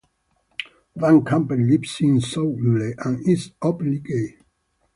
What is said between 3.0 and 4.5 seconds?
and is openly gay.